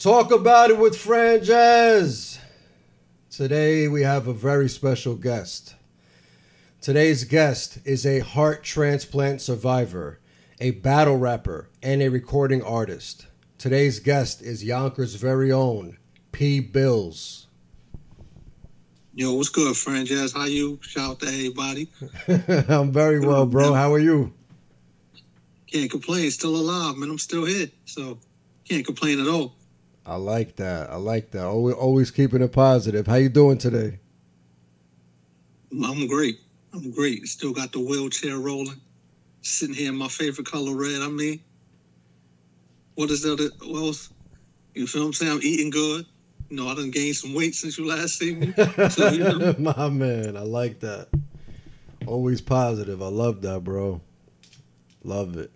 [0.00, 2.38] Talk about it with Franjez.
[3.28, 5.74] Today we have a very special guest.
[6.80, 10.18] Today's guest is a heart transplant survivor,
[10.58, 13.26] a battle rapper, and a recording artist.
[13.58, 15.98] Today's guest is Yonkers' very own
[16.32, 16.60] P.
[16.60, 17.48] Bills.
[19.12, 20.32] Yo, what's good, Franjez?
[20.32, 20.78] How you?
[20.80, 21.90] Shout out to everybody.
[22.70, 23.74] I'm very well, bro.
[23.74, 24.32] How are you?
[25.66, 26.30] Can't complain.
[26.30, 27.10] Still alive, man.
[27.10, 28.18] I'm still here, so
[28.66, 29.56] can't complain at all.
[30.06, 30.90] I like that.
[30.90, 31.44] I like that.
[31.44, 33.06] Always, always keeping it positive.
[33.06, 33.98] How you doing today?
[35.72, 36.40] I'm great.
[36.72, 37.26] I'm great.
[37.26, 38.80] Still got the wheelchair rolling.
[39.42, 41.00] Sitting here in my favorite color, red.
[41.00, 41.40] I mean,
[42.94, 43.52] what is that?
[43.60, 44.10] What else?
[44.74, 45.32] You feel what I'm saying?
[45.32, 46.06] I'm eating good.
[46.48, 48.52] You know, I done gained some weight since you last seen me.
[48.90, 51.08] So, you know, My man, I like that.
[52.06, 53.00] Always positive.
[53.00, 54.00] I love that, bro.
[55.04, 55.50] Love it.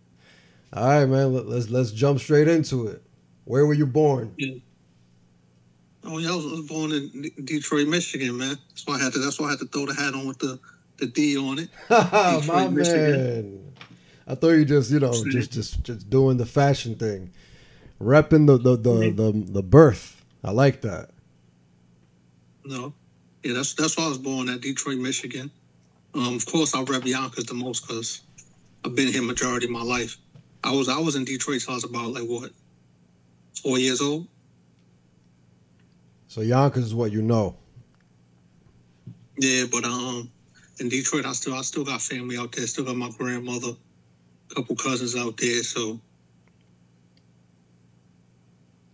[0.72, 1.34] All right, man.
[1.34, 3.03] Let, let's let's jump straight into it.
[3.44, 4.34] Where were you born?
[6.04, 8.58] oh yeah, I was, I was born in Detroit, Michigan, man.
[8.68, 9.18] That's why I had to.
[9.18, 10.58] That's why I had to throw the hat on with the
[10.98, 11.68] the D on it.
[11.90, 13.72] My Detroit, man.
[14.26, 17.30] I thought you just, you know, just just just doing the fashion thing.
[18.00, 20.22] Repping the the the, the, the birth.
[20.42, 21.10] I like that.
[22.64, 22.94] No,
[23.42, 25.50] yeah, that's that's why I was born at Detroit, Michigan.
[26.14, 28.22] Um, of course, I rep Yonkers the most because
[28.84, 30.16] I've been here majority of my life.
[30.62, 32.50] I was I was in Detroit till I was about like what
[33.62, 34.26] four years old.
[36.28, 37.56] So Yonkers is what you know.
[39.38, 40.30] Yeah, but um,
[40.80, 42.66] in Detroit, I still I still got family out there.
[42.66, 43.72] Still got my grandmother,
[44.50, 45.62] a couple cousins out there.
[45.62, 46.00] So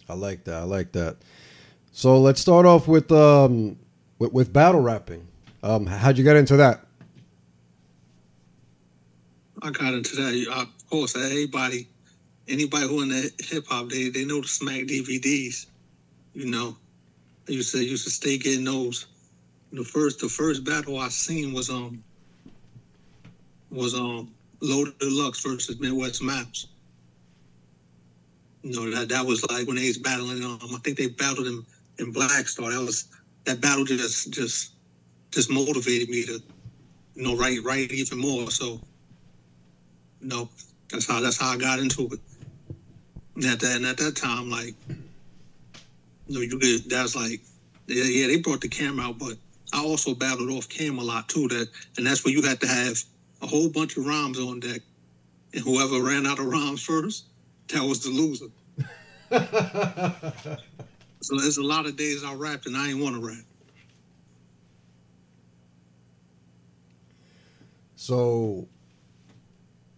[0.09, 0.57] I like that.
[0.57, 1.17] I like that.
[1.93, 3.79] So let's start off with um
[4.19, 5.27] with, with battle rapping.
[5.63, 6.87] Um, how'd you get into that?
[9.63, 10.47] I got into that.
[10.53, 11.89] I, of course, everybody,
[12.51, 15.67] anybody who in the hip hop, they they know the Smack DVDs.
[16.35, 16.77] You know,
[17.49, 19.07] I used to used to stay getting those.
[19.73, 22.03] The first the first battle I seen was um
[23.71, 24.31] was um
[24.61, 26.67] Loaded Deluxe versus Midwest Maps.
[28.63, 30.45] You know that that was like when they was battling.
[30.45, 31.65] Um, I think they battled in
[31.99, 32.71] in Black Star.
[32.71, 33.07] That was
[33.45, 34.73] that battle just just
[35.33, 36.43] just motivated me to
[37.15, 38.51] you know write write even more.
[38.51, 38.81] So
[40.21, 40.51] you know
[40.91, 42.21] that's how that's how I got into it.
[43.41, 47.41] And at that and at that time, like you know, you could that's like
[47.87, 49.37] yeah, yeah, they brought the camera out, but
[49.73, 51.49] I also battled off cam a lot too.
[51.49, 52.99] That and that's where you had to have
[53.43, 54.83] a whole bunch of rhymes on deck,
[55.55, 57.25] and whoever ran out of rhymes first,
[57.69, 58.49] that was the loser.
[61.23, 63.45] So there's a lot of days I rapped and I ain't want to rap.
[67.95, 68.67] So,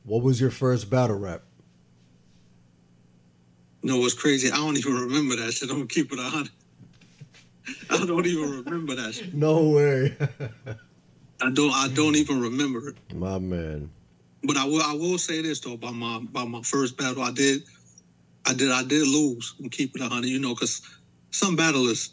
[0.02, 1.42] what was your first battle rap?
[3.82, 4.50] Know what's crazy?
[4.50, 5.68] I don't even remember that shit.
[5.68, 6.48] I'm gonna keep it on.
[7.90, 9.34] I don't even remember that shit.
[9.34, 10.16] No way.
[11.40, 11.72] I don't.
[11.72, 12.96] I don't even remember it.
[13.14, 13.90] My man.
[14.44, 14.82] But I will.
[14.82, 17.22] I will say this though about my about my first battle.
[17.22, 17.62] I did.
[18.46, 18.70] I did.
[18.70, 19.54] I did lose.
[19.58, 20.28] And keep it a hundred.
[20.28, 20.80] You know, because
[21.32, 22.10] some battlers,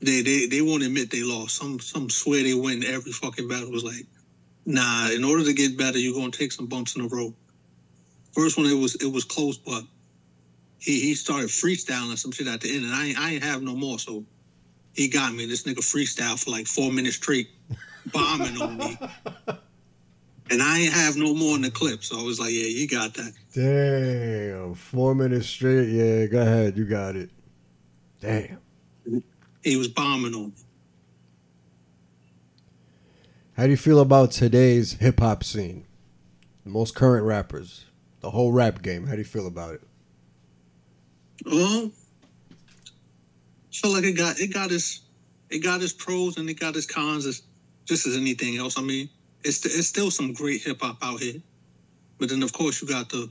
[0.00, 1.56] they they they won't admit they lost.
[1.56, 3.68] Some some swear they win every fucking battle.
[3.68, 4.06] It was like,
[4.64, 5.10] nah.
[5.10, 7.34] In order to get better, you're gonna take some bumps in the road.
[8.32, 9.82] First one, it was it was close, but
[10.78, 13.74] he he started freestyling some shit at the end, and I I ain't have no
[13.74, 13.98] more.
[13.98, 14.24] So
[14.94, 15.46] he got me.
[15.46, 17.48] This nigga freestyle for like four minutes straight,
[18.12, 18.98] bombing on me.
[20.50, 22.88] And I ain't have no more in the clip, so I was like, "Yeah, you
[22.88, 24.74] got that." Damn.
[24.74, 25.90] Four minutes straight.
[25.90, 26.76] Yeah, go ahead.
[26.78, 27.30] You got it.
[28.20, 28.58] Damn.
[29.62, 30.52] He was bombing on me.
[33.56, 35.84] How do you feel about today's hip hop scene?
[36.64, 37.86] The most current rappers,
[38.20, 39.06] the whole rap game.
[39.06, 39.82] How do you feel about it?
[41.46, 41.56] Uh-huh.
[41.56, 41.90] Well,
[43.72, 45.02] feel like it got it got its
[45.50, 47.42] it got its pros and it got its cons as
[47.84, 48.78] just as anything else.
[48.78, 49.08] I mean,
[49.44, 51.40] it's it's still some great hip hop out here,
[52.18, 53.30] but then of course you got the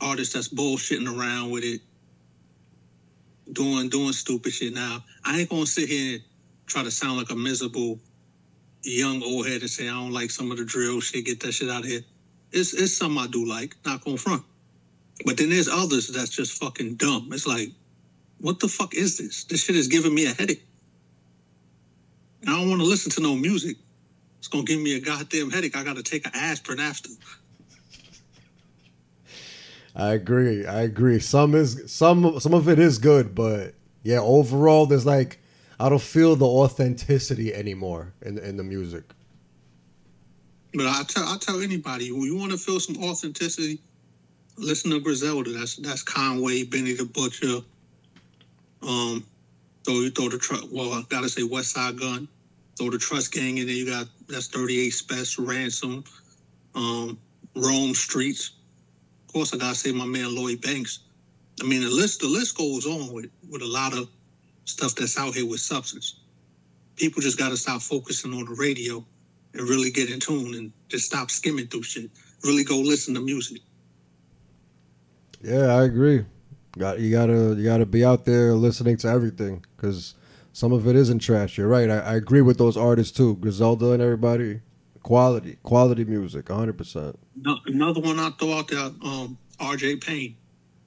[0.00, 1.80] artists that's bullshitting around with it,
[3.52, 4.72] doing doing stupid shit.
[4.72, 6.22] Now I ain't gonna sit here and
[6.66, 7.98] try to sound like a miserable
[8.82, 11.26] young old head and say I don't like some of the drill shit.
[11.26, 12.02] Get that shit out of here.
[12.52, 13.74] It's it's something I do like.
[13.84, 14.44] Not gonna front.
[15.24, 17.30] But then there's others that's just fucking dumb.
[17.32, 17.70] It's like,
[18.40, 19.44] what the fuck is this?
[19.44, 20.64] This shit is giving me a headache.
[22.40, 23.76] And I don't want to listen to no music.
[24.38, 25.76] It's gonna give me a goddamn headache.
[25.76, 27.10] I gotta take an aspirin after.
[29.96, 30.64] I agree.
[30.64, 31.18] I agree.
[31.18, 33.74] Some is some some of it is good, but
[34.04, 35.40] yeah, overall there's like
[35.80, 39.12] I don't feel the authenticity anymore in in the music.
[40.72, 43.80] But I tell I tell anybody, you want to feel some authenticity,
[44.58, 45.50] listen to Griselda.
[45.50, 47.64] That's that's Conway, Benny the Butcher,
[48.82, 49.24] Um,
[49.84, 50.64] throw you throw the truck.
[50.70, 52.28] Well, I gotta say Westside Gunn.
[52.76, 53.74] Throw the Trust Gang in there.
[53.74, 56.04] You got that's 38 Spesh Ransom.
[56.74, 57.18] Um,
[57.56, 58.50] Rome Streetz.
[59.26, 61.00] Of course, I gotta say my man Lloyd Banks.
[61.60, 64.08] I mean, the list the list goes on with with a lot of
[64.64, 66.20] stuff that's out here with substance.
[66.96, 69.04] People just gotta stop focusing on the radio
[69.54, 72.10] and really get in tune and just stop skimming through shit.
[72.44, 73.62] Really go listen to music.
[75.42, 76.24] Yeah, I agree.
[76.76, 80.14] Got you gotta you gotta be out there listening to everything because
[80.52, 81.58] some of it isn't trash.
[81.58, 81.88] You're right.
[81.90, 84.60] I, I agree with those artists too, Griselda and everybody.
[85.02, 86.76] Quality, quality music, 100.
[86.76, 87.18] percent
[87.66, 89.96] Another one I throw out there, um, R.J.
[89.96, 90.36] Payne.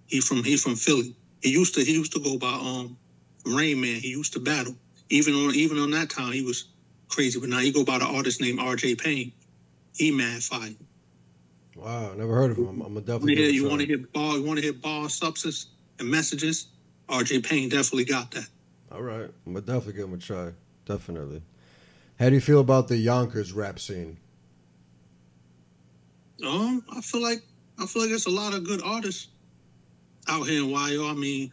[0.08, 1.16] He from he from Philly.
[1.42, 2.98] He used to he used to go by um
[3.46, 3.96] Reign Man.
[4.00, 4.76] He used to battle.
[5.10, 6.66] Even on even on that time he was
[7.08, 8.96] crazy, but now he go by the artist named R.J.
[8.96, 9.32] Payne.
[9.96, 10.70] He mad fire.
[11.82, 12.68] Wow, never heard of him.
[12.68, 13.42] I'm, I'm gonna definitely.
[13.42, 14.38] Yeah, you want to hit ball?
[14.38, 15.68] You want to hit ball substance
[15.98, 16.68] and messages?
[17.10, 17.42] R.J.
[17.42, 18.48] Payne definitely got that.
[18.92, 20.52] All right, I'm gonna definitely give him a try.
[20.86, 21.42] Definitely.
[22.20, 24.18] How do you feel about the Yonkers rap scene?
[26.46, 27.42] Um, I feel like
[27.80, 29.30] I feel like there's a lot of good artists
[30.28, 31.08] out here in YO.
[31.08, 31.52] I mean,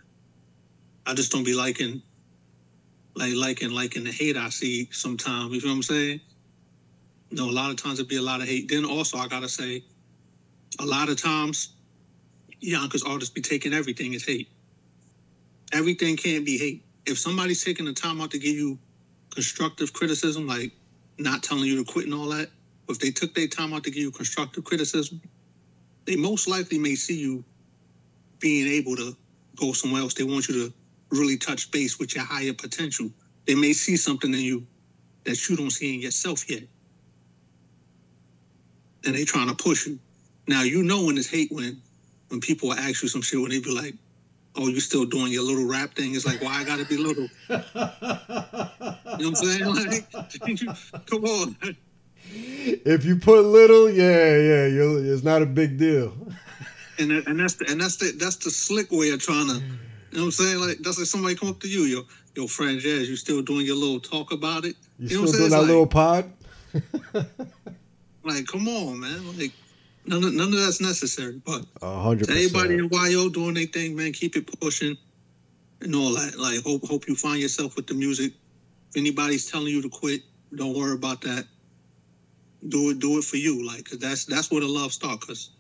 [1.07, 2.03] I just don't be liking
[3.17, 5.55] like liking liking the hate I see sometimes.
[5.55, 6.21] You know what I'm saying?
[7.31, 8.69] You know, a lot of times it'd be a lot of hate.
[8.69, 9.83] Then also I gotta say,
[10.79, 11.71] a lot of times
[12.61, 14.49] Yonkers artists be taking everything as hate.
[15.73, 16.85] Everything can't be hate.
[17.07, 18.79] If somebody's taking the time out to give you
[19.31, 20.73] constructive criticism, like
[21.19, 22.51] not telling you to quit and all that,
[22.89, 25.21] if they took their time out to give you constructive criticism,
[26.07, 27.45] they most likely may see you
[28.41, 29.17] being able to
[29.57, 30.15] go somewhere else.
[30.15, 30.75] They want you to
[31.11, 33.11] really touch base with your higher potential.
[33.47, 34.67] They may see something in you
[35.25, 36.63] that you don't see in yourself yet.
[39.05, 39.99] And they trying to push you.
[40.49, 41.81] Now you know when it's hate when
[42.29, 43.95] when people ask you some shit when they be like,
[44.57, 46.15] oh, you still doing your little rap thing.
[46.15, 47.29] It's like, why I gotta be little?
[47.49, 49.67] you know what I'm saying?
[49.67, 51.57] Like, come on.
[52.31, 56.15] If you put little, yeah, yeah, it's not a big deal.
[56.99, 59.61] And and that's the, and that's the that's the slick way of trying to, you
[59.61, 59.67] know
[60.13, 60.61] what I'm saying?
[60.61, 62.03] Like that's like somebody come up to you, your
[62.35, 64.77] your friend Jazz, you still doing your little talk about it?
[64.99, 66.33] You, you know still doing that like, little pod?
[68.25, 69.39] like, come on, man.
[69.39, 69.53] Like
[70.09, 71.41] none of, none of that's necessary.
[71.45, 74.97] But hundred everybody in YO doing their thing, man, keep it pushing
[75.81, 76.39] and all that.
[76.39, 78.33] Like hope hope you find yourself with the music.
[78.91, 80.23] If anybody's telling you to quit,
[80.55, 81.47] don't worry about that.
[82.69, 83.67] Do it, do it for you.
[83.67, 85.27] Like cause that's that's where the love starts.
[85.27, 85.51] Cause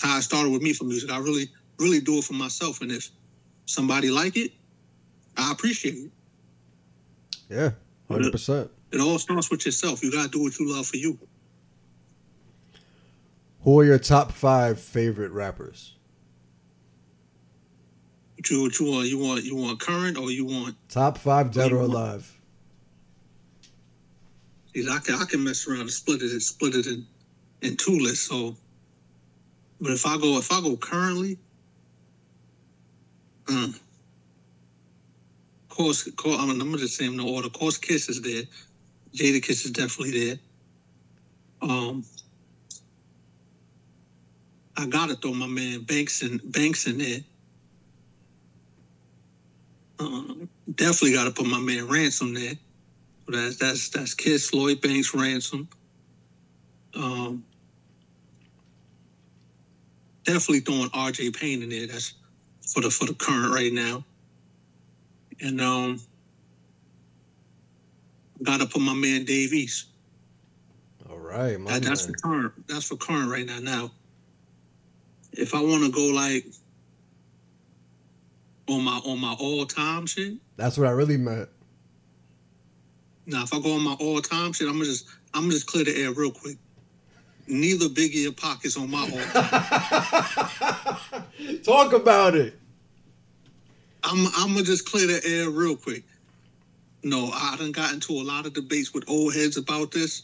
[0.00, 1.10] how it started with me for music.
[1.10, 1.48] I really,
[1.78, 2.80] really do it for myself.
[2.80, 3.10] And if
[3.66, 4.52] somebody like it,
[5.36, 6.10] I appreciate it.
[7.48, 7.70] Yeah,
[8.08, 8.70] hundred percent.
[8.92, 10.02] It all starts with yourself.
[10.02, 11.18] You gotta do what you love for you.
[13.64, 15.94] Who are your top five favorite rappers?
[18.36, 19.08] What you, what you want?
[19.08, 22.30] You want you want current or you want top five dead or alive?
[24.74, 27.06] See, I can I can mess around and split it and split it in
[27.62, 28.28] in two lists.
[28.28, 28.54] So,
[29.80, 31.38] but if I go if I go currently,
[33.48, 33.74] um,
[35.70, 37.48] course, course I'm, I'm gonna just say in no order.
[37.48, 38.42] Course, Kiss is there.
[39.14, 40.38] Jadakiss is definitely there.
[41.62, 42.04] Um,
[44.76, 47.20] I gotta throw my man Banks in Banks in there.
[49.98, 50.34] Uh,
[50.74, 52.54] definitely gotta put my man Ransom there.
[53.28, 55.68] That's that's that's Kiss Lloyd Banks Ransom.
[56.94, 57.44] Um,
[60.24, 61.30] definitely throwing R.J.
[61.30, 61.86] Payne in there.
[61.86, 62.14] That's
[62.66, 64.04] for the for the current right now.
[65.40, 66.00] And um,
[68.42, 69.86] gotta put my man Dave East.
[71.08, 72.52] All right, that, that's for current.
[72.68, 73.60] That's for current right now.
[73.60, 73.90] Now
[75.36, 76.46] if I want to go like
[78.68, 80.34] on my on my all time shit.
[80.56, 81.48] That's what I really meant.
[83.26, 85.66] Now, if I go on my all time shit, I'm gonna just I'm gonna just
[85.66, 86.56] clear the air real quick.
[87.46, 89.08] Neither Biggie or is on my all.
[91.62, 92.58] Talk about it.
[94.02, 96.04] I'm I'm gonna just clear the air real quick.
[97.02, 100.22] No, I done got into a lot of debates with old heads about this,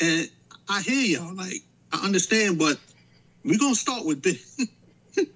[0.00, 0.30] and
[0.68, 1.34] I hear y'all.
[1.34, 1.62] Like
[1.92, 2.78] I understand, but
[3.46, 4.38] we're gonna start with Big.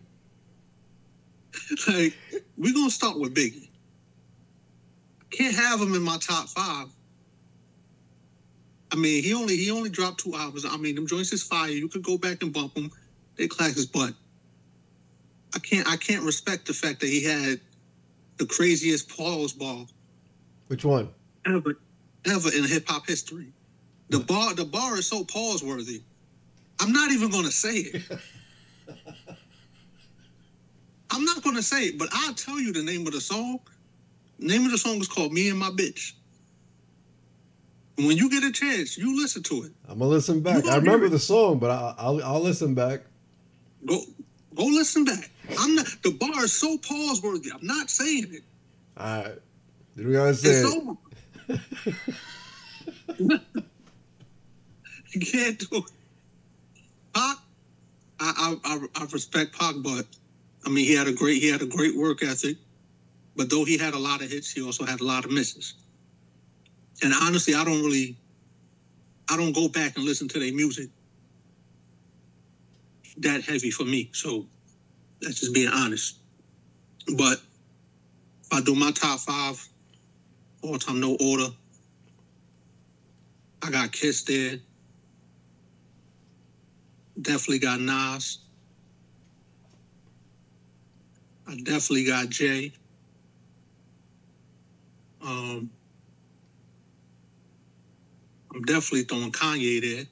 [1.88, 2.16] like
[2.58, 3.68] we're gonna start with Biggie.
[5.30, 6.88] Can't have him in my top five.
[8.92, 10.64] I mean, he only he only dropped two albums.
[10.68, 11.70] I mean, them joints is fire.
[11.70, 12.90] You could go back and bump them.
[13.36, 14.12] They class his butt.
[15.54, 17.60] I can't I can't respect the fact that he had
[18.38, 19.86] the craziest pause ball.
[20.66, 21.10] Which one?
[21.46, 21.78] Ever
[22.26, 23.52] ever in hip hop history.
[24.08, 26.02] The bar the bar is so pause worthy
[26.80, 28.02] I'm not even going to say it.
[31.10, 33.60] I'm not going to say it, but I'll tell you the name of the song.
[34.38, 36.12] The name of the song is called "Me and My Bitch."
[37.96, 39.72] When you get a chance, you listen to it.
[39.86, 40.64] I'm gonna listen back.
[40.64, 43.02] I remember the song, but I, I'll I'll listen back.
[43.84, 44.00] Go,
[44.54, 45.30] go listen back.
[45.58, 45.86] I'm not.
[46.02, 47.50] The bar is so pause worthy.
[47.52, 48.42] I'm not saying it.
[48.96, 49.38] All right.
[49.96, 50.48] Did we gotta say?
[50.48, 50.76] It's it?
[50.78, 50.96] over.
[55.12, 55.84] you can't do it.
[57.12, 57.36] Pac,
[58.20, 60.06] I, I Respect Pac, but
[60.64, 62.56] I mean he had a great he had a great work ethic.
[63.36, 65.74] But though he had a lot of hits, he also had a lot of misses.
[67.02, 68.16] And honestly, I don't really
[69.28, 70.90] I don't go back and listen to their music
[73.18, 74.10] that heavy for me.
[74.12, 74.46] So
[75.20, 76.16] that's just being honest.
[77.16, 77.40] But
[78.44, 79.66] if I do my top five,
[80.62, 81.48] all time no order.
[83.62, 84.58] I got Kiss there.
[87.20, 88.38] Definitely got Nas.
[91.50, 92.72] I definitely got Jay.
[95.20, 95.68] Um,
[98.54, 100.04] I'm definitely throwing Kanye there.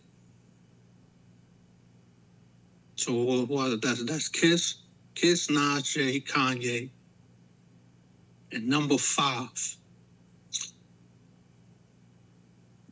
[2.96, 4.78] So what, that's that's Kiss,
[5.14, 6.90] Kiss, Nas, Jay, Kanye,
[8.50, 9.76] and number five.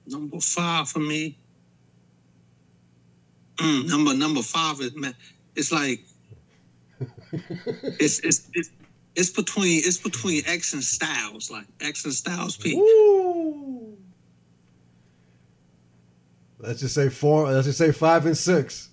[0.07, 1.37] Number five for me.
[3.57, 5.17] Mm, number number five is man.
[5.57, 6.05] It's like
[7.99, 8.71] it's it's it's
[9.14, 12.75] it's between it's between X and Styles, like X and Styles P.
[12.76, 13.97] Woo!
[16.59, 17.50] Let's just say four.
[17.50, 18.90] Let's just say five and six.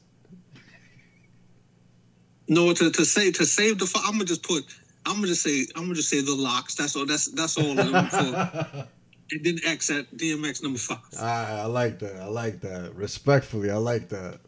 [2.48, 3.92] No, to, to say to save the.
[4.06, 4.64] I'm gonna just put.
[5.06, 5.66] I'm gonna just say.
[5.76, 6.76] I'm gonna just say the LOX.
[6.76, 7.06] That's all.
[7.06, 7.74] That's that's all.
[7.76, 8.88] them for-
[9.32, 11.00] and then X at DMX number five.
[11.20, 12.22] I, I like that.
[12.22, 12.94] I like that.
[12.96, 14.40] Respectfully, I like that.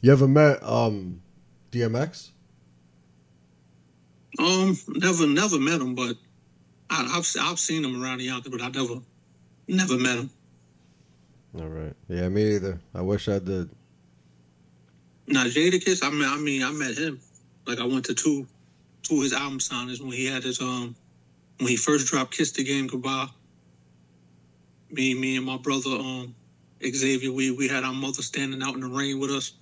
[0.00, 1.20] You ever met um
[1.72, 2.30] DMX?
[4.38, 6.16] Um, never never met him, but
[6.90, 9.00] I, I've I've seen him around the Yonkers, but I never
[9.68, 10.30] never met him.
[11.58, 11.94] All right.
[12.08, 12.80] Yeah, me either.
[12.94, 13.70] I wish I did.
[15.26, 17.20] Now Jadakiss, I mean, I mean, I met him.
[17.66, 18.46] Like I went to two,
[19.02, 20.94] two of his album signings when he had his um,
[21.58, 23.28] when he first dropped "Kiss the Game Goodbye."
[24.90, 26.34] Me, me and my brother um,
[26.84, 29.52] Xavier, we we had our mother standing out in the rain with us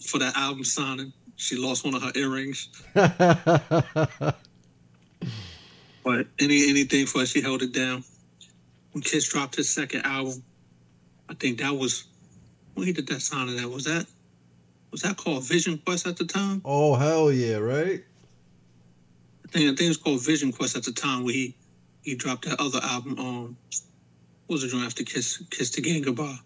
[0.00, 1.12] for that album signing.
[1.40, 3.14] She lost one of her earrings, but
[6.38, 8.04] any anything for her, she held it down.
[8.92, 10.42] When Kiss dropped his second album,
[11.30, 12.04] I think that was
[12.74, 13.56] when he did that signing.
[13.56, 14.04] That was that
[14.90, 16.60] was that called Vision Quest at the time?
[16.66, 17.56] oh hell yeah!
[17.56, 18.04] Right.
[19.46, 21.56] I think I think it was called Vision Quest at the time where he
[22.02, 23.18] he dropped that other album.
[23.18, 23.56] Um,
[24.46, 26.36] what was it joint after Kiss Kiss the Game Goodbye?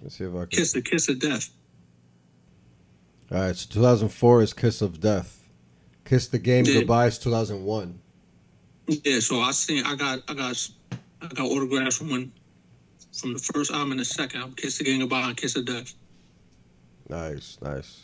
[0.00, 0.46] Let's see if I can.
[0.46, 1.50] Kiss the Kiss of Death.
[3.30, 3.56] All right.
[3.56, 5.48] So 2004 is Kiss of Death.
[6.04, 6.80] Kiss the Game Yeah.
[6.80, 8.00] Goodbye is 2001.
[8.88, 10.68] Yeah, so I seen I got I got
[11.22, 12.32] I got autographs from when
[13.12, 15.64] from the first album and the second album, Kiss the Game Goodbye and Kiss of
[15.66, 15.94] Death.
[17.08, 18.02] Nice, nice.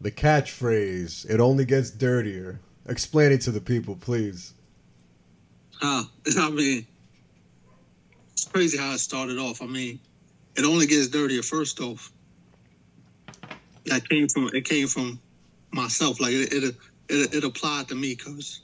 [0.00, 2.60] The catchphrase, it only gets dirtier.
[2.86, 4.54] Explain it to the people, please.
[5.82, 6.04] Uh,
[6.38, 6.86] I mean,
[8.32, 9.60] it's crazy how it started off.
[9.60, 9.98] I mean,
[10.58, 12.10] it only gets dirtier first off.
[13.86, 15.20] That came from it came from
[15.72, 16.20] myself.
[16.20, 16.74] Like it it
[17.08, 18.60] it, it applied to me because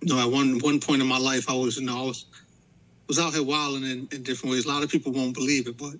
[0.00, 2.24] you know at one one point in my life I was you know I was
[3.06, 4.64] was out here wilding in, in different ways.
[4.64, 5.92] A lot of people won't believe it, but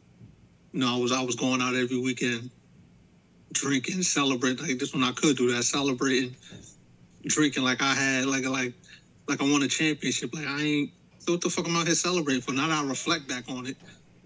[0.72, 2.50] you know I was I was going out every weekend,
[3.52, 4.66] drinking, celebrating.
[4.66, 6.34] Like this when I could do that, celebrating,
[7.26, 8.72] drinking like I had like like
[9.28, 10.34] like I won a championship.
[10.34, 12.52] Like I ain't so what the fuck I'm out here celebrating for?
[12.52, 13.76] Now that I reflect back on it,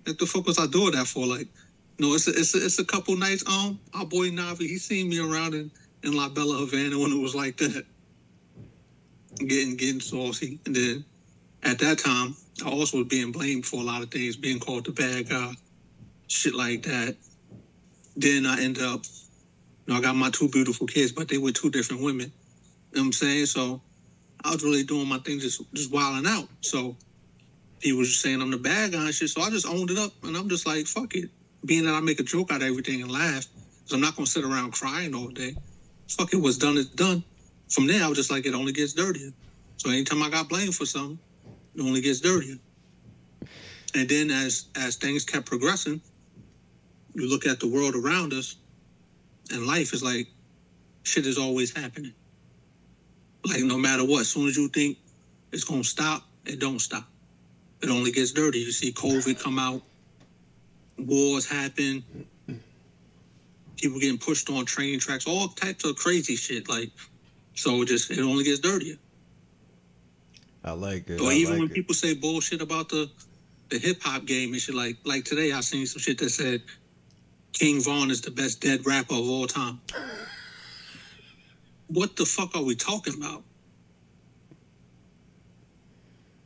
[0.04, 1.26] what the fuck was I doing that for?
[1.26, 1.48] Like,
[1.98, 3.44] no, it's a, it's a, it's a couple nights.
[3.46, 5.70] Um, our boy Navi, he seen me around in
[6.02, 7.84] in La Bella Havana when it was like that,
[9.38, 11.04] getting getting saucy, and then
[11.62, 14.86] at that time I also was being blamed for a lot of things, being called
[14.86, 15.52] the bad guy,
[16.26, 17.16] shit like that.
[18.16, 19.02] Then I end up,
[19.86, 22.32] you know, I got my two beautiful kids, but they were two different women.
[22.90, 23.46] You know what I'm saying?
[23.46, 23.80] So
[24.44, 26.48] I was really doing my thing, just just wilding out.
[26.60, 26.96] So
[27.82, 29.28] he was just saying I'm the bad guy and shit.
[29.28, 31.28] So I just owned it up, and I'm just like, fuck it.
[31.64, 33.46] Being that I make a joke out of everything and laugh,
[33.78, 35.54] because I'm not gonna sit around crying all day.
[36.08, 37.24] Fuck it, what's done is done.
[37.68, 39.32] From there, I was just like, it only gets dirtier.
[39.78, 41.18] So anytime I got blamed for something,
[41.74, 42.56] it only gets dirtier.
[43.94, 46.00] And then as as things kept progressing,
[47.14, 48.56] you look at the world around us,
[49.50, 50.28] and life is like,
[51.02, 52.14] shit is always happening.
[53.44, 54.98] Like no matter what, as soon as you think
[55.50, 57.11] it's gonna stop, it don't stop.
[57.82, 58.60] It only gets dirty.
[58.60, 59.82] You see COVID come out,
[60.98, 62.04] wars happen,
[63.76, 66.68] people getting pushed on train tracks, all types of crazy shit.
[66.68, 66.90] Like,
[67.54, 68.96] so it just it only gets dirtier.
[70.64, 71.20] I like it.
[71.20, 71.74] Or I even like when it.
[71.74, 73.10] people say bullshit about the
[73.70, 76.62] the hip hop game and shit, like like today I seen some shit that said
[77.52, 79.80] King Von is the best dead rapper of all time.
[81.88, 83.42] What the fuck are we talking about?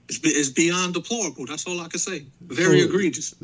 [0.09, 1.47] It's, it's beyond deplorable.
[1.47, 2.27] That's all I can say.
[2.41, 3.35] Very So- egregious.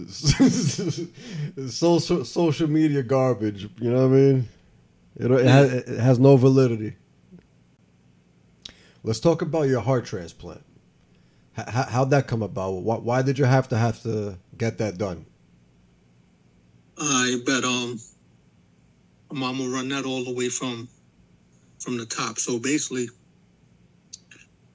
[1.76, 3.69] Social social media garbage.
[3.81, 4.49] You know what I mean?
[5.16, 6.95] It, it, has, it has no validity.
[9.02, 10.64] Let's talk about your heart transplant.
[11.59, 12.71] H- h- how'd that come about?
[12.75, 15.26] Why, why did you have to have to get that done?
[16.99, 17.99] I bet um
[19.31, 20.88] I'm gonna run that all the way from
[21.81, 22.38] from the top.
[22.38, 23.09] So basically,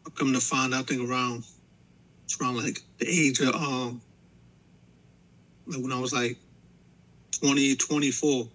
[0.05, 1.45] I come to find out, I think around
[2.27, 4.01] it's around like the age of um
[5.65, 6.37] like when I was like
[7.39, 8.47] 20, 24,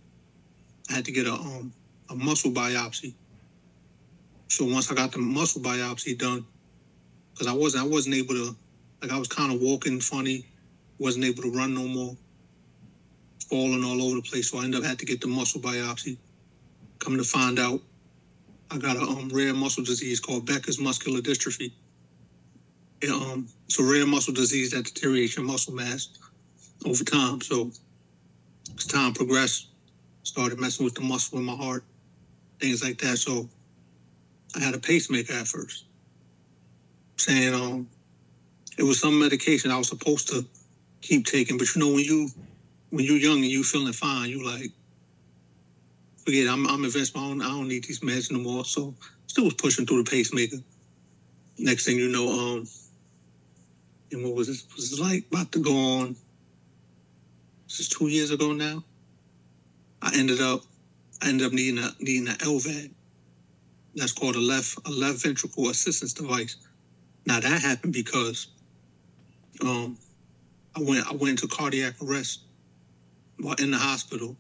[0.91, 1.73] I had to get a um
[2.11, 3.15] a muscle biopsy.
[4.49, 6.45] So once I got the muscle biopsy done,
[7.33, 8.55] because I wasn't I wasn't able to
[9.01, 10.45] like I was kind of walking funny,
[10.99, 12.15] wasn't able to run no more
[13.49, 14.51] falling all over the place.
[14.51, 16.19] So I ended up had to get the muscle biopsy.
[16.99, 17.81] Come to find out,
[18.71, 21.73] I got a um, rare muscle disease called Becker's muscular dystrophy.
[23.03, 26.09] It, um, it's a rare muscle disease that deteriorates your muscle mass
[26.87, 27.41] over time.
[27.41, 27.71] So
[28.77, 29.69] as time progressed,
[30.23, 31.85] started messing with the muscle in my heart,
[32.61, 33.19] things like that.
[33.19, 33.49] So
[34.55, 35.85] I had a pacemaker at first,
[37.17, 37.89] saying um,
[38.79, 40.47] it was some medication I was supposed to
[41.01, 41.59] keep taking.
[41.59, 42.29] But you know when you
[42.91, 44.71] when you're young and you're feeling fine, you like,
[46.25, 46.47] forget.
[46.47, 47.17] I'm I'm advanced.
[47.17, 48.65] I don't, I don't need these meds no more.
[48.65, 48.95] So
[49.27, 50.59] still was pushing through the pacemaker.
[51.59, 52.69] Next thing you know, um,
[54.13, 54.67] and what was this?
[54.77, 56.17] Was like about to go on?
[57.67, 58.85] This is two years ago now.
[60.03, 60.63] I ended up,
[61.23, 62.91] I ended up needing a needing an LVAD.
[63.95, 66.57] That's called a left a left ventricle assistance device.
[67.27, 68.49] Now that happened because,
[69.63, 69.97] um,
[70.77, 72.41] I went I went into cardiac arrest
[73.39, 74.37] while in the hospital.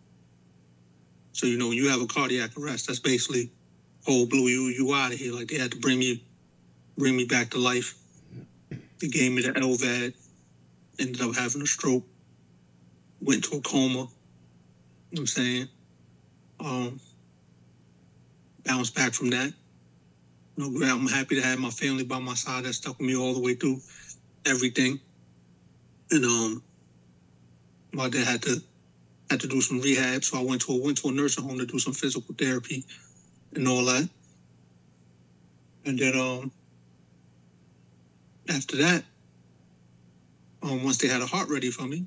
[1.33, 3.51] So you know when you have a cardiac arrest, that's basically
[4.07, 5.33] oh blew you you out of here.
[5.33, 6.23] Like they had to bring me
[6.99, 8.02] bring me back to life.
[9.03, 10.15] They gave me the LVAD,
[11.01, 12.05] ended up having a stroke,
[13.21, 13.88] went to a coma.
[13.88, 14.09] You know
[15.11, 15.69] what I'm saying?
[16.61, 17.01] Um
[18.65, 19.53] bounced back from that.
[20.57, 23.35] Know, I'm happy to have my family by my side that stuck with me all
[23.35, 23.81] the way through
[24.47, 25.01] everything.
[26.12, 26.62] And um
[27.93, 28.62] my dad had to
[29.31, 31.59] had to do some rehab, so I went to a went to a nursing home
[31.59, 32.85] to do some physical therapy
[33.57, 34.09] and all that.
[35.87, 36.53] And then um
[38.49, 39.05] after that,
[40.63, 42.07] um once they had a heart ready for me,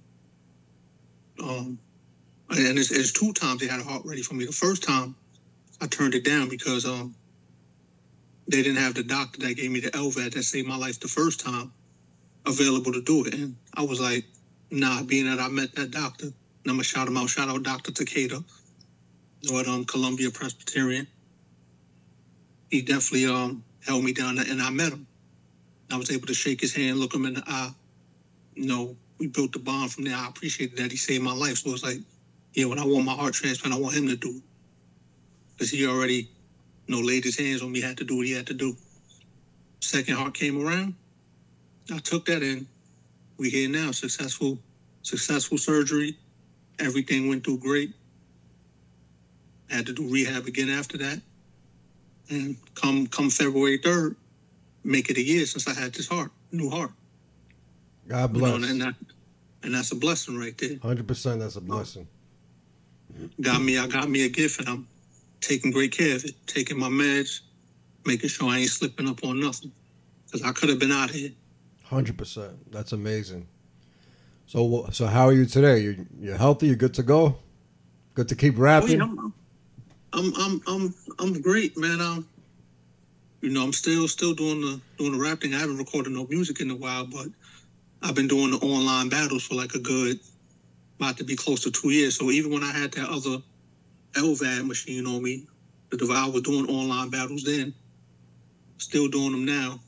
[1.41, 1.79] um
[2.49, 4.45] and it's, it's two times they had a heart ready for me.
[4.45, 5.15] The first time
[5.81, 7.15] I turned it down because um
[8.47, 11.07] they didn't have the doctor that gave me the LVAD that saved my life the
[11.07, 11.71] first time
[12.45, 13.33] available to do it.
[13.33, 14.25] And I was like,
[14.69, 16.33] nah, being that I met that doctor, and
[16.67, 17.91] I'm gonna shout him out, shout out Dr.
[17.91, 18.43] Takeda,
[19.59, 21.07] at um Columbia Presbyterian.
[22.69, 25.07] He definitely um held me down and I met him.
[25.95, 27.71] I was able to shake his hand, look him in the eye.
[28.53, 30.15] You know, we built the bond from there.
[30.15, 31.59] I appreciated that he saved my life.
[31.59, 31.99] So it's like,
[32.53, 34.43] yeah, when I want my heart transplant, I want him to do it.
[35.53, 36.29] Because he already,
[36.87, 38.75] you know, laid his hands on me, had to do what he had to do.
[39.79, 40.95] Second heart came around.
[41.93, 42.67] I took that in.
[43.37, 44.59] We here now, successful,
[45.01, 46.17] successful surgery.
[46.77, 47.91] Everything went through great.
[49.69, 51.21] Had to do rehab again after that.
[52.29, 54.17] And come come February third,
[54.85, 56.91] make it a year since I had this heart, new heart.
[58.07, 58.69] God You know, bless.
[58.69, 58.95] and that,
[59.63, 60.77] and that's a blessing right there.
[60.81, 61.39] Hundred percent.
[61.39, 62.07] That's a blessing.
[63.41, 64.87] Got me, I got me a gift, and I'm
[65.41, 66.35] taking great care of it.
[66.47, 67.41] Taking my meds,
[68.05, 69.71] making sure I ain't slipping up on nothing,
[70.25, 71.31] because I could have been out here.
[71.83, 72.71] Hundred percent.
[72.71, 73.47] That's amazing.
[74.47, 75.79] So, so how are you today?
[75.79, 76.67] You you're healthy.
[76.67, 77.37] You're good to go.
[78.13, 78.99] Good to keep Oh rapping.
[78.99, 79.33] yeah, I'm,
[80.13, 81.99] I'm, I'm, I'm, I'm great, man.
[82.01, 82.27] Um,
[83.45, 85.53] you know, I'm still, still doing the doing the rap thing.
[85.53, 87.27] I haven't recorded no music in a while, but
[88.01, 90.19] I've been doing the online battles for like a good,
[90.99, 92.17] about to be close to two years.
[92.17, 93.43] So even when I had that other
[94.13, 95.45] LVAD machine on me,
[95.91, 97.71] the I was doing online battles then,
[98.79, 99.79] still doing them now.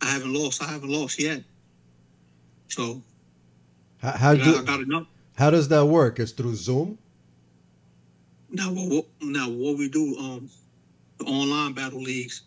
[0.00, 0.62] I haven't lost.
[0.62, 1.44] I haven't lost yet.
[2.68, 3.02] So
[3.98, 5.06] How, how, got, I do, got enough.
[5.36, 6.18] how does that work?
[6.18, 6.96] It's through Zoom.
[8.48, 10.50] Now, what, what, now what we do, um,
[11.18, 12.42] the online battle leagues,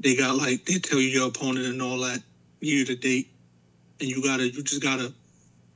[0.00, 2.22] they got like they tell you your opponent and all that
[2.60, 3.30] year to date,
[4.00, 5.12] and you gotta, you just gotta,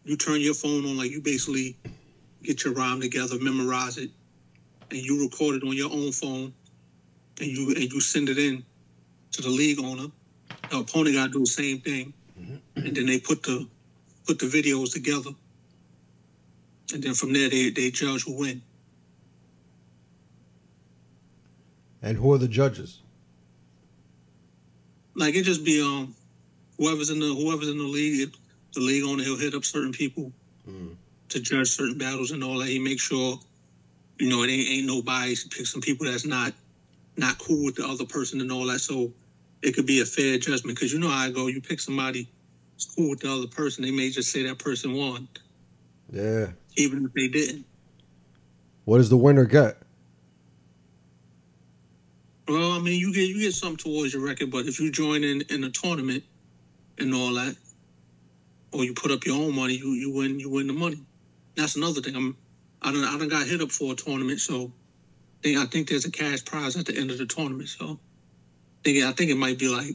[0.04, 1.76] you turn your phone on like you basically
[2.42, 4.10] get your rhyme together, memorize it,
[4.90, 6.52] and you record it on your own phone,
[7.38, 8.64] and you and you send it in
[9.32, 10.08] to the league owner,
[10.70, 12.12] the opponent got to do the same thing,
[12.76, 13.68] and then they put the
[14.26, 15.30] put the videos together,
[16.94, 18.62] and then from there they they judge who win.
[22.00, 23.00] And who are the judges?
[25.14, 26.14] Like it just be um
[26.78, 28.32] whoever's in the whoever's in the league,
[28.74, 30.32] the league owner he'll hit up certain people
[30.68, 30.96] Mm.
[31.28, 32.68] to judge certain battles and all that.
[32.68, 33.38] He makes sure,
[34.18, 35.42] you know, it ain't, ain't no bias.
[35.42, 36.54] He picks some people that's not
[37.16, 38.80] not cool with the other person and all that.
[38.80, 39.12] So
[39.62, 41.48] it could be a fair judgment because you know how I go.
[41.48, 42.28] You pick somebody
[42.72, 45.28] that's cool with the other person, they may just say that person won,
[46.10, 46.52] Yeah.
[46.76, 47.66] even if they didn't.
[48.84, 49.78] What does the winner get?
[52.46, 55.24] Well, I mean, you get you get something towards your record, but if you join
[55.24, 56.24] in in a tournament
[56.98, 57.56] and all that,
[58.72, 61.00] or you put up your own money, you you win you win the money.
[61.56, 62.16] That's another thing.
[62.16, 62.36] I'm
[62.82, 64.72] I don't I don't got hit up for a tournament, so
[65.44, 67.68] think I think there's a cash prize at the end of the tournament.
[67.68, 68.00] So
[68.80, 69.94] I think I think it might be like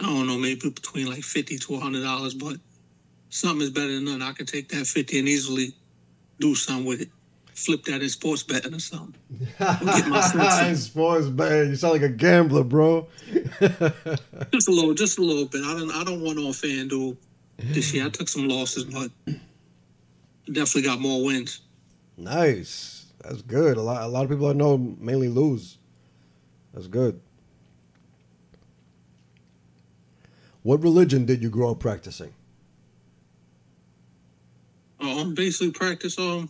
[0.00, 2.56] I don't know, maybe between like fifty to hundred dollars, but
[3.30, 4.20] something is better than none.
[4.20, 5.74] I can take that fifty and easily
[6.40, 7.08] do something with it.
[7.64, 9.14] Flip that in sports betting or something.
[9.58, 10.68] Get my sense.
[10.68, 13.06] In sports betting, you sound like a gambler, bro.
[14.52, 15.62] Just a little, just a little bit.
[15.64, 17.16] I don't, I don't want on FanDuel
[17.58, 18.06] this year.
[18.06, 19.10] I took some losses, but
[20.46, 21.60] definitely got more wins.
[22.16, 22.98] nice.
[23.22, 23.76] That's good.
[23.76, 25.78] A lot, a lot of people I know mainly lose.
[26.74, 27.20] That's good.
[30.64, 32.34] What religion did you grow up practicing?
[35.00, 36.18] Um, basically practice.
[36.18, 36.48] Um,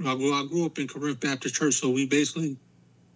[0.00, 2.56] I grew, I grew up in Corinth Baptist Church, so we basically,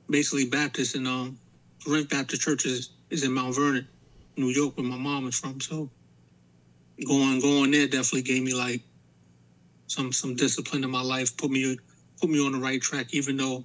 [0.09, 1.38] basically Baptist, and um,
[1.85, 3.88] Corinth Baptist Church is, is in Mount Vernon,
[4.37, 5.61] New York, where my mom is from.
[5.61, 5.91] So
[7.07, 8.81] going, going there definitely gave me like
[9.88, 11.37] some, some discipline in my life.
[11.37, 11.77] Put me,
[12.21, 13.64] put me on the right track, even though,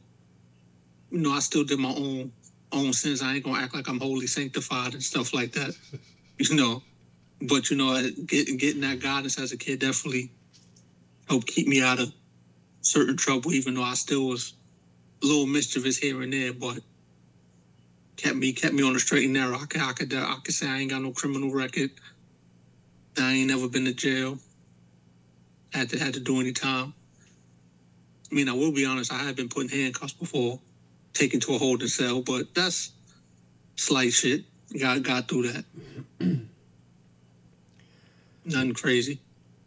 [1.12, 2.32] you know, I still did my own,
[2.72, 3.22] own sins.
[3.22, 5.76] I ain't gonna act like I'm wholly sanctified and stuff like that,
[6.40, 6.82] you know.
[7.48, 10.32] But you know, getting getting that guidance as a kid definitely
[11.28, 12.12] helped keep me out of
[12.84, 14.54] certain trouble, even though I still was
[15.24, 16.80] a little mischievous here and there, but
[18.18, 19.56] kept me kept me on the straight and narrow.
[19.56, 21.90] I could I could uh, I could say I ain't got no criminal record.
[23.18, 24.38] I ain't never been to jail.
[25.74, 26.94] Had to had to do any time.
[28.32, 29.12] I mean, I will be honest.
[29.12, 30.60] I have been put in handcuffs before,
[31.14, 32.92] taken to a holding cell, but that's
[33.76, 34.44] slight shit.
[34.80, 35.66] Got got through that.
[38.46, 39.20] Nothing crazy.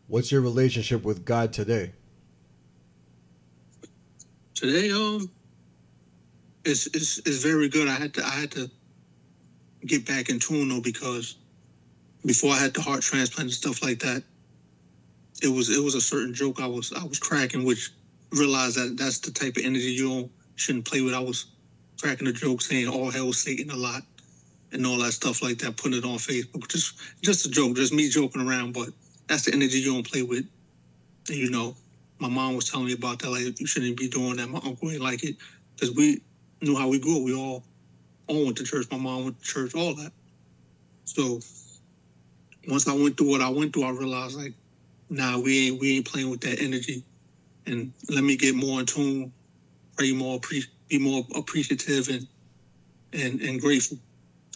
[0.08, 1.92] What's your relationship with God today?
[4.56, 5.30] Today, um,
[6.64, 7.88] it's it's it's very good.
[7.88, 8.70] I had to I had to
[9.84, 11.36] get back in tune though because
[12.24, 14.22] before I had the heart transplant and stuff like that,
[15.42, 17.92] it was it was a certain joke I was I was cracking, which
[18.32, 21.12] realized that that's the type of energy you don't shouldn't play with.
[21.12, 21.44] I was
[22.00, 24.04] cracking a joke saying all hell Satan a lot
[24.72, 26.66] and all that stuff like that, putting it on Facebook.
[26.68, 28.88] Just just a joke, just me joking around, but
[29.26, 30.46] that's the energy you don't play with.
[31.28, 31.76] You know,
[32.18, 34.48] my mom was telling me about that, like you shouldn't be doing that.
[34.48, 35.36] My uncle ain't like it
[35.74, 36.22] because we
[36.62, 37.22] knew how we grew up.
[37.22, 37.64] We all
[38.28, 38.86] all went to church.
[38.90, 40.12] My mom went to church, all that.
[41.04, 41.40] So
[42.68, 44.54] once I went through what I went through, I realized like,
[45.10, 47.04] nah, we ain't we ain't playing with that energy.
[47.66, 49.32] And let me get more in tune,
[49.96, 50.40] pray more,
[50.88, 52.26] be more appreciative and
[53.12, 53.98] and and grateful.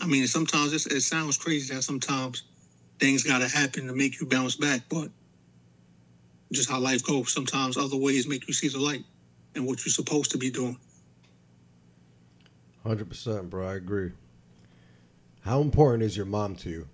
[0.01, 2.45] I mean, sometimes it sounds crazy that sometimes
[2.99, 5.09] things got to happen to make you bounce back, but
[6.53, 7.33] just how life goes.
[7.33, 9.05] Sometimes other ways make you see the light
[9.55, 10.79] and what you're supposed to be doing.
[12.83, 13.69] Hundred percent, bro.
[13.69, 14.13] I agree.
[15.43, 16.89] How important is your mom to you?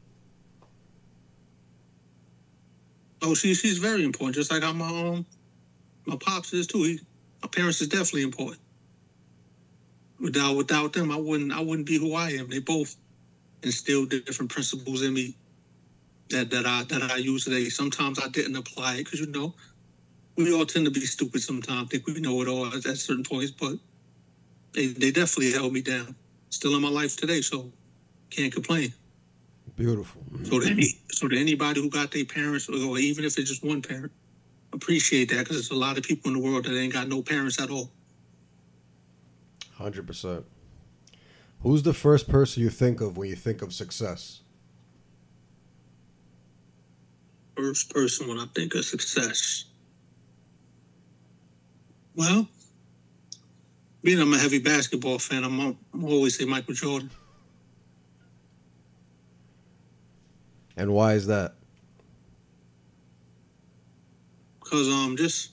[3.22, 5.26] Oh, she she's very important, just like how my um
[6.06, 6.82] my pops is too.
[6.82, 7.00] He,
[7.42, 8.60] my parents is definitely important.
[10.20, 12.48] Without without them, I wouldn't I wouldn't be who I am.
[12.48, 12.96] They both
[13.62, 15.36] instilled different principles in me
[16.30, 17.68] that that I that I use today.
[17.68, 19.54] Sometimes I didn't apply it because you know
[20.36, 21.90] we all tend to be stupid sometimes.
[21.90, 23.76] Think we know it all at, at certain points, but
[24.72, 26.14] they they definitely held me down.
[26.50, 27.72] Still in my life today, so
[28.30, 28.92] can't complain.
[29.76, 30.22] Beautiful.
[30.44, 33.64] So to any, so to anybody who got their parents, or even if it's just
[33.64, 34.12] one parent,
[34.72, 37.22] appreciate that because there's a lot of people in the world that ain't got no
[37.22, 37.90] parents at all.
[39.74, 40.46] Hundred percent.
[41.60, 44.40] Who's the first person you think of when you think of success?
[47.56, 49.64] First person when I think of success.
[52.14, 52.48] Well,
[54.02, 57.10] being I'm a heavy basketball fan, I'm, I'm always say Michael Jordan.
[60.76, 61.56] And why is that?
[64.66, 65.52] because um just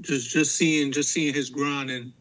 [0.00, 2.12] just just seeing just seeing his grind and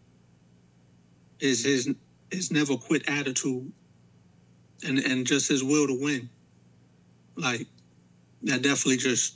[1.39, 1.93] his his
[2.32, 3.71] his never quit attitude
[4.86, 6.30] and and just his will to win.
[7.36, 7.67] Like
[8.46, 9.36] that definitely just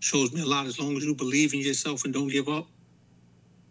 [0.00, 0.66] shows me a lot.
[0.66, 2.66] As long as you believe in yourself and don't give up,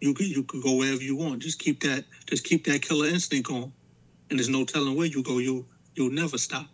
[0.00, 1.40] you could you could go wherever you want.
[1.40, 3.72] Just keep that just keep that killer instinct on,
[4.30, 5.38] and there's no telling where you go.
[5.38, 6.66] You you'll never stop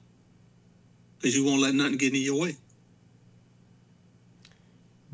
[1.18, 2.56] because you won't let nothing get in your way.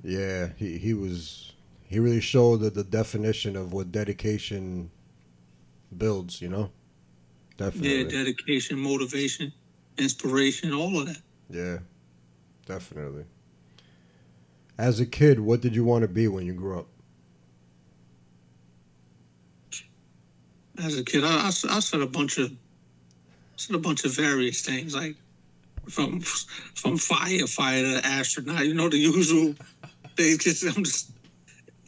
[0.02, 1.52] Yeah, he he was
[1.82, 4.90] he really showed the, the definition of what dedication
[5.96, 6.40] builds.
[6.40, 6.70] You know,
[7.56, 8.02] definitely.
[8.02, 9.52] Yeah, dedication, motivation,
[9.98, 11.22] inspiration, all of that.
[11.50, 11.78] Yeah,
[12.64, 13.24] definitely.
[14.76, 16.86] As a kid, what did you want to be when you grew up?
[20.82, 22.52] As a kid, I, I, I said a bunch of
[23.56, 25.14] said a bunch of various things like
[25.88, 29.54] from from firefighter, astronaut, you know the usual
[30.16, 30.64] things.
[30.64, 31.12] I'm just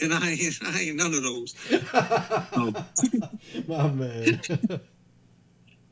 [0.01, 1.55] and I ain't I ain't none of those.
[3.67, 4.41] My man.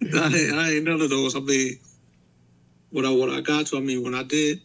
[0.03, 1.35] I ain't, I ain't none of those.
[1.35, 1.79] I mean,
[2.95, 3.77] what I what I got to.
[3.77, 4.61] I mean, when I did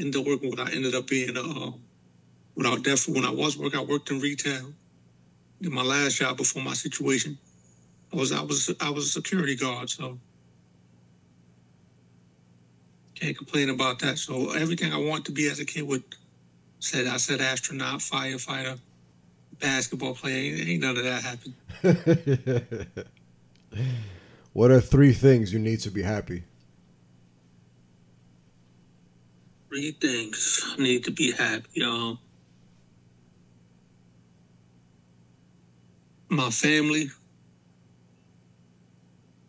[0.00, 1.70] end up working, what I ended up being, uh,
[2.54, 4.72] what I definitely when I was working, I worked in retail.
[5.60, 7.38] In my last job before my situation,
[8.12, 10.18] I was I was I was a security guard, so
[13.14, 14.18] can't complain about that.
[14.18, 16.02] So everything I want to be as a kid would
[16.80, 18.76] said I said astronaut, firefighter,
[19.60, 20.56] basketball player.
[20.56, 23.06] Ain't, ain't none of that happened.
[24.52, 26.42] what are three things you need to be happy?
[29.70, 31.68] Three things I need to be happy.
[31.74, 32.18] y'all.
[36.30, 37.10] my family,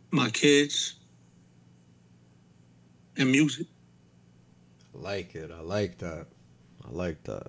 [0.10, 0.96] my kids,
[3.18, 3.68] and music.
[4.96, 5.52] I like it.
[5.52, 6.26] I like that.
[6.84, 7.48] I like that.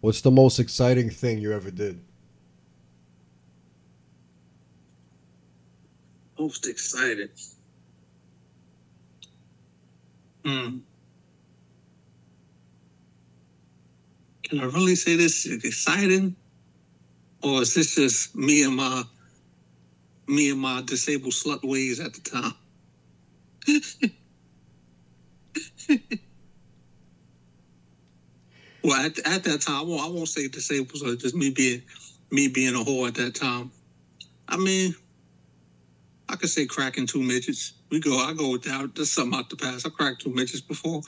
[0.00, 2.04] What's the most exciting thing you ever did?
[6.38, 7.30] Most excited.
[10.44, 10.78] Hmm.
[14.52, 16.36] Can I really say this is exciting?
[17.42, 19.02] Or is this just me and my
[20.28, 22.52] me and my disabled slut ways at the time?
[28.84, 31.80] well, at, at that time, I won't, I won't say disabled, so just me being
[32.30, 33.70] me being a whore at that time.
[34.50, 34.94] I mean,
[36.28, 37.72] I could say cracking two midgets.
[37.90, 38.94] We go, I go with that.
[38.94, 39.86] That's something out the past.
[39.86, 41.00] I cracked two midgets before.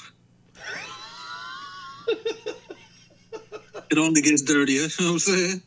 [3.96, 4.88] It only gets dirtier.
[4.98, 5.62] You know what I'm saying?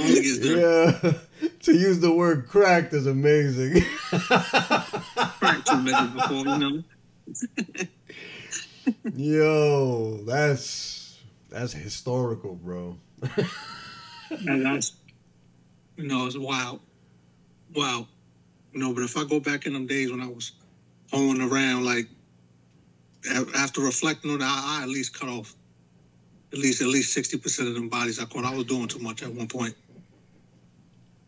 [0.00, 1.00] Only gets dirtier.
[1.02, 1.48] Yeah.
[1.62, 3.82] to use the word cracked is amazing.
[4.10, 6.82] cracked two midgets before, you know.
[9.14, 12.96] Yo, that's that's historical, bro.
[14.30, 14.92] and that's
[15.96, 16.80] you know, it's wild.
[17.74, 18.06] Wow.
[18.72, 20.52] You know, but if I go back in them days when I was
[21.12, 22.08] hoeing around, like
[23.56, 25.54] after reflecting on that, I, I at least cut off
[26.54, 28.44] at least at least sixty percent of them bodies I caught.
[28.44, 29.74] I was doing too much at one point.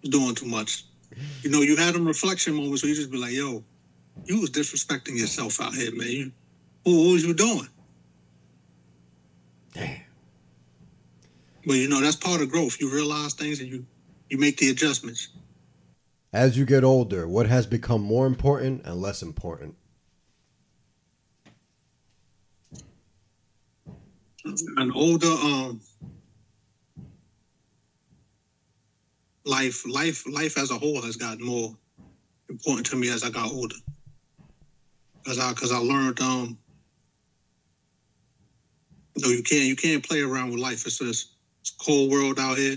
[0.05, 0.85] Doing too much.
[1.43, 3.65] You know, you had them reflection moments where you just be like, "Yo,
[4.25, 6.09] you was disrespecting yourself out here, man.
[6.09, 6.33] You,
[6.85, 7.69] what was you doing?"
[9.75, 10.01] Damn.
[11.67, 12.81] But you know, that's part of growth.
[12.81, 13.85] You realize things and you
[14.31, 15.29] you make the adjustments.
[16.33, 19.75] As you get older, what has become more important and less important?
[24.77, 25.81] An older um
[29.45, 31.77] life life life as a whole has gotten more
[32.49, 33.77] important to me as I got older.
[35.27, 36.59] Cause I cause I learned um
[39.19, 39.65] no, you can't.
[39.65, 40.87] You can't play around with life.
[40.87, 41.31] It's just
[41.61, 42.77] it's a cold world out here,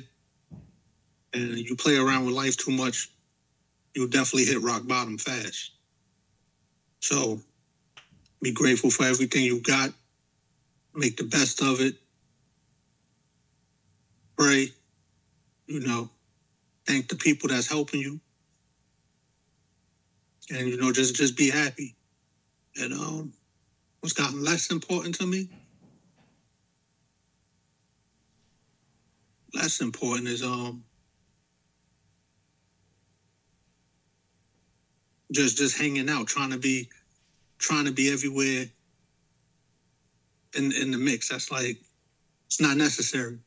[1.33, 3.09] and you play around with life too much,
[3.93, 5.71] you'll definitely hit rock bottom fast.
[7.01, 7.41] So,
[8.41, 9.91] be grateful for everything you got.
[10.99, 11.95] Make the best of it.
[14.37, 14.69] Pray.
[15.67, 16.09] You know,
[16.85, 18.19] thank the people that's helping you,
[20.49, 21.95] and you know, just just be happy.
[22.75, 23.33] And um,
[24.01, 25.49] what's gotten less important to me
[29.53, 30.83] less important is um
[35.31, 36.89] just just hanging out, trying to be
[37.57, 38.65] trying to be everywhere
[40.57, 41.29] in in the mix.
[41.29, 41.77] That's like
[42.47, 43.37] it's not necessary.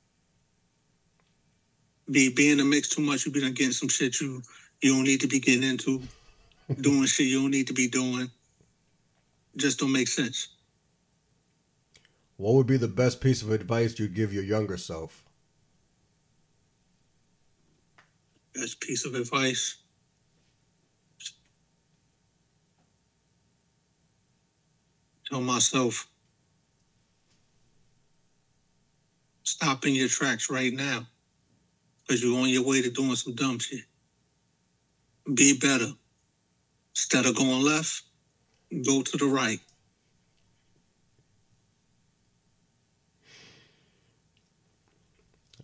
[2.11, 4.43] Be be in the mix too much, you be done getting some shit you
[4.81, 6.03] you don't need to be getting into,
[6.81, 8.31] doing shit you don't need to be doing.
[9.57, 10.49] Just don't make sense.
[12.37, 15.23] What would be the best piece of advice you'd give your younger self?
[18.55, 19.77] Best piece of advice.
[25.31, 26.09] Tell myself
[29.63, 31.07] stop in your tracks right now
[32.01, 33.85] because you're on your way to doing some dumb shit.
[35.35, 35.93] Be better.
[36.95, 38.03] Instead of going left,
[38.85, 39.61] go to the right.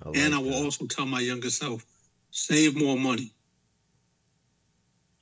[0.05, 0.65] I like and I will that.
[0.65, 1.85] also tell my younger self,
[2.31, 3.33] save more money.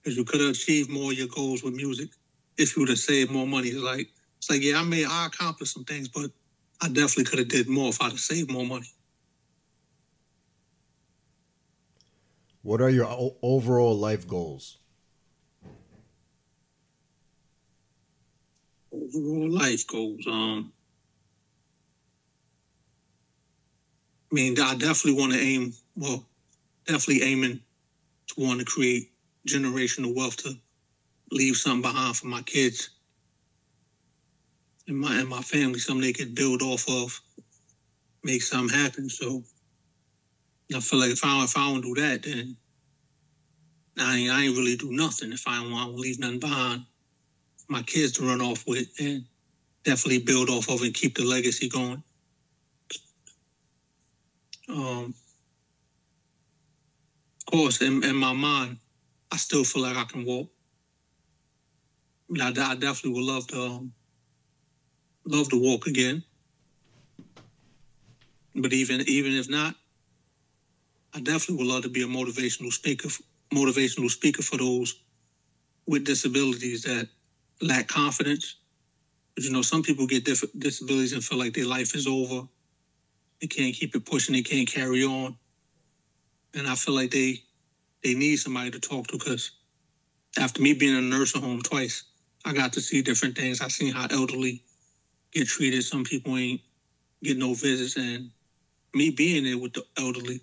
[0.03, 2.11] Because you could have achieved more of your goals with music
[2.59, 3.69] if you would have saved more money.
[3.69, 6.31] It's like, it's like, yeah, I may I accomplished some things, but
[6.81, 8.91] I definitely could have did more if I'd have saved more money.
[12.61, 14.79] What are your o- overall life goals?
[18.91, 20.27] Overall life goals.
[20.27, 20.73] Um,
[24.31, 25.73] I mean, I definitely want to aim.
[25.97, 26.27] Well,
[26.87, 27.61] definitely aiming
[28.29, 29.13] to want to create
[29.49, 30.55] generational wealth to
[31.33, 32.91] leave something behind for my kids
[34.89, 37.21] and my and my family, something they could build off of,
[38.23, 39.09] make something happen.
[39.09, 39.43] So
[40.75, 42.57] I feel like if I if I don't do that, then
[43.99, 45.33] I ain't, I ain't really do nothing.
[45.33, 46.85] If I don't leave nothing behind
[47.57, 49.25] for my kids to run off with and
[49.85, 52.03] definitely build off of and keep the legacy going.
[54.69, 55.15] Um,
[57.47, 58.79] of course, in, in my mind,
[59.31, 60.49] I still feel like I can walk.
[62.41, 63.93] I, I, I definitely would love to um,
[65.27, 66.25] love to walk again.
[68.55, 69.77] But even even if not,
[71.15, 73.09] I definitely would love to be a motivational speaker
[73.55, 74.95] motivational speaker for those
[75.87, 77.09] with disabilities that
[77.63, 78.57] lack confidence.
[79.35, 82.49] But you know, some people get diff- disabilities and feel like their life is over.
[83.41, 84.35] They can't keep it pushing.
[84.35, 85.37] They can't carry on.
[86.55, 87.45] And I feel like they
[88.05, 89.53] they need somebody to talk to because
[90.39, 92.05] after me being in a nursing home twice,
[92.45, 93.63] I got to see different things.
[93.63, 94.63] I seen how elderly
[95.37, 95.85] get treated.
[95.85, 96.61] Some people ain't
[97.23, 98.31] get no visits, and
[98.95, 100.41] me being there with the elderly,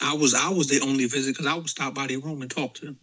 [0.00, 2.50] I was I was the only visit because I would stop by their room and
[2.50, 2.98] talk to them.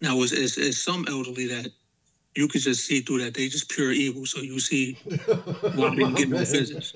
[0.00, 1.70] Now, it's, it's, it's some elderly that
[2.36, 4.26] you could just see through that they just pure evil.
[4.26, 4.94] So you see
[5.74, 6.92] why they didn't get no visits.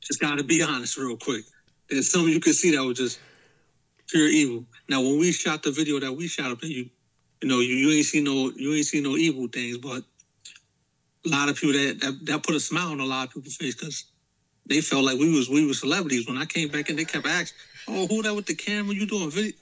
[0.00, 1.44] Just got to be honest, real quick.
[1.90, 3.18] There's some you could see that was just
[4.08, 4.64] pure evil.
[4.88, 6.88] Now, when we shot the video that we shot up there, you,
[7.42, 10.04] you know, you, you ain't see no, you ain't see no evil things, but
[11.24, 13.56] a lot of people that that, that put a smile on a lot of people's
[13.56, 14.04] face because
[14.66, 16.26] they felt like we was we were celebrities.
[16.26, 17.58] When I came back and they kept asking,
[17.88, 18.94] "Oh, who that with the camera?
[18.94, 19.52] You doing video?"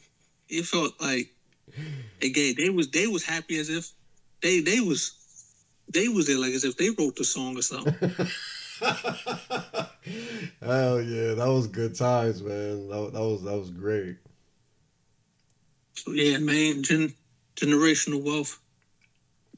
[0.48, 1.30] It felt like
[2.22, 3.90] again they was they was happy as if
[4.42, 5.12] they they was
[5.92, 7.94] they was there like as if they wrote the song or something.
[10.60, 12.88] Hell yeah, that was good times, man.
[12.88, 14.16] That, that was that was great.
[15.94, 17.14] So yeah, man, gen,
[17.56, 18.58] generational wealth.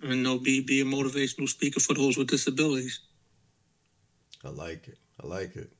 [0.03, 3.01] And know, be be a motivational speaker for those with disabilities.
[4.45, 4.99] I like it.
[5.23, 5.73] I like it.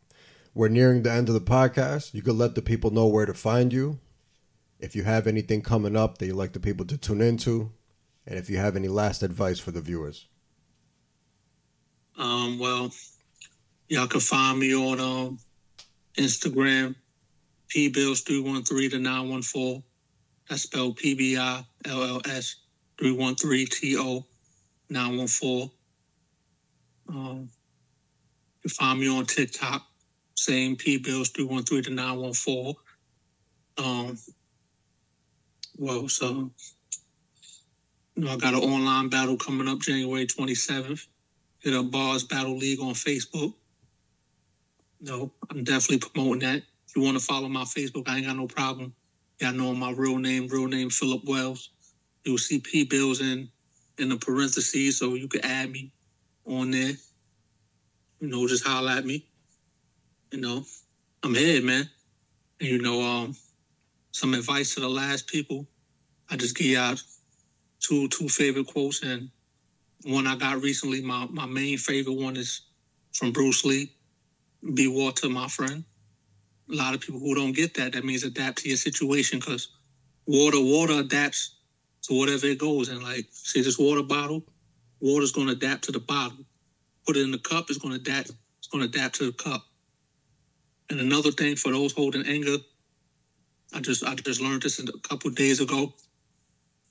[0.55, 2.15] We're nearing the end of the podcast.
[2.15, 3.99] You could let the people know where to find you.
[4.79, 7.73] If you have anything coming up that you'd like the people to tune into,
[8.27, 10.29] and if you have any last advice for the viewers.
[12.17, 12.91] Um, well,
[13.89, 15.39] y'all can find me on um,
[16.17, 16.95] Instagram,
[17.75, 19.83] pbills313 to 914.
[20.49, 22.57] That's spelled P B I L L S
[22.99, 24.25] 313 T O
[24.91, 25.71] 914.
[27.09, 27.51] Um,
[28.63, 29.87] you find me on TikTok,
[30.35, 32.75] same P Bills 313 to 914.
[33.77, 34.19] Um,
[35.77, 36.51] well, so,
[38.15, 41.07] you know, I got an online battle coming up January 27th
[41.65, 43.55] hit up Bars Battle League on Facebook.
[45.01, 46.63] No, I'm definitely promoting that.
[46.87, 48.95] If you want to follow my Facebook, I ain't got no problem.
[49.41, 51.71] Y'all know my real name, real name Philip Wells.
[52.25, 53.49] You'll see P bills in
[53.99, 55.93] in the parentheses, so you can add me
[56.47, 56.93] on there.
[58.21, 59.27] You know, just holler at me.
[60.33, 60.65] You know,
[61.23, 61.89] I'm here, man.
[62.61, 63.37] And you know, um,
[64.13, 65.67] some advice to the last people.
[66.31, 66.97] I just give y'all
[67.81, 69.31] two two favorite quotes and
[70.05, 72.63] one I got recently, my, my main favorite one is
[73.15, 73.91] from Bruce Lee.
[74.75, 75.85] Be water, my friend.
[76.71, 79.69] A lot of people who don't get that, that means adapt to your situation because
[80.27, 81.54] water, water adapts
[82.05, 82.89] to whatever it goes.
[82.89, 84.45] And like, see this water bottle,
[85.01, 86.45] water's going to adapt to the bottle.
[87.07, 88.31] Put it in the cup, it's going to adapt.
[88.59, 89.65] It's going to adapt to the cup.
[90.91, 92.57] And another thing for those holding anger,
[93.75, 95.95] I just I just learned this a couple days ago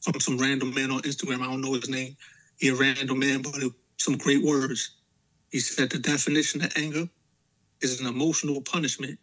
[0.01, 1.41] from some random man on Instagram.
[1.41, 2.15] I don't know his name
[2.59, 4.97] he a random man, but it- some great words.
[5.51, 7.09] He said the definition of anger
[7.81, 9.19] is an emotional punishment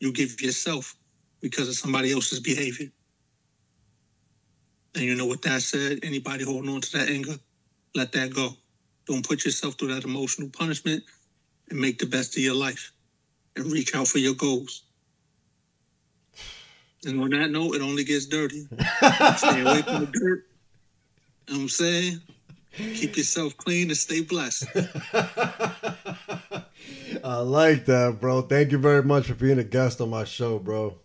[0.00, 0.96] you give yourself
[1.40, 2.88] because of somebody else's behavior.
[4.94, 6.00] And you know what that said?
[6.02, 7.34] Anybody holding on to that anger,
[7.94, 8.50] let that go.
[9.06, 11.04] Don't put yourself through that emotional punishment
[11.68, 12.92] and make the best of your life
[13.56, 14.82] and reach out for your goals.
[17.04, 18.66] And on that note, it only gets dirty.
[19.36, 20.46] stay away from the dirt.
[21.48, 22.20] You know what I'm saying?
[22.72, 24.66] Keep yourself clean and stay blessed.
[27.24, 28.42] I like that, bro.
[28.42, 30.96] Thank you very much for being a guest on my show, bro.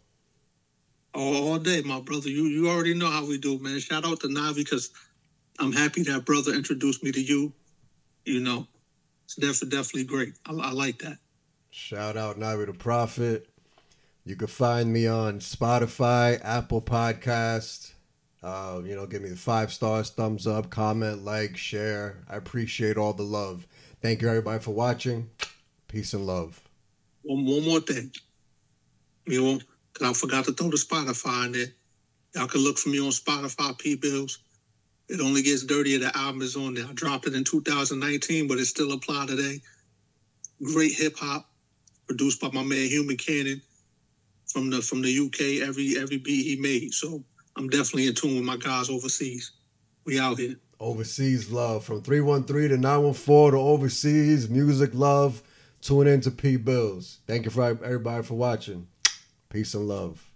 [1.15, 2.29] All, all day, my brother.
[2.29, 3.79] You you already know how we do, man.
[3.79, 4.89] Shout out to Navi because
[5.59, 7.53] I'm happy that brother introduced me to you.
[8.25, 8.67] You know,
[9.23, 10.33] it's definitely definitely great.
[10.45, 11.17] I, I like that.
[11.71, 13.49] Shout out Navi the Prophet.
[14.25, 17.93] You can find me on Spotify, Apple Podcast.
[18.41, 22.23] Uh, you know, give me the five stars, thumbs up, comment, like, share.
[22.29, 23.67] I appreciate all the love.
[24.01, 25.29] Thank you, everybody, for watching.
[25.87, 26.61] Peace and love.
[27.21, 28.11] One, one more thing.
[29.27, 29.59] You know,
[29.95, 31.73] 'cause I forgot to throw the Spotify in there.
[32.35, 34.39] Y'all can look for me on Spotify, P Bills.
[35.07, 35.99] It only gets dirtier.
[35.99, 36.85] The album is on there.
[36.85, 39.61] I dropped it in 2019, but it still applied today.
[40.61, 41.49] Great hip hop,
[42.07, 43.61] produced by my man Human Cannon
[44.47, 45.61] from the from the UK.
[45.61, 46.93] Every every beat he made.
[46.93, 47.23] So
[47.55, 49.51] I'm definitely in tune with my guys overseas.
[50.05, 50.55] We out here.
[50.79, 55.41] Overseas love from 313 to 914 to overseas music love.
[55.81, 57.19] Tune in to P Bills.
[57.27, 58.87] Thank you for everybody for watching.
[59.55, 60.29] Peace and love.